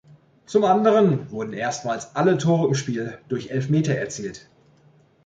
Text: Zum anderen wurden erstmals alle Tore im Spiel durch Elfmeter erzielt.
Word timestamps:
Zum 0.47 0.63
anderen 0.63 1.29
wurden 1.29 1.53
erstmals 1.53 2.15
alle 2.15 2.39
Tore 2.39 2.67
im 2.69 2.73
Spiel 2.73 3.19
durch 3.29 3.51
Elfmeter 3.51 3.93
erzielt. 3.93 4.49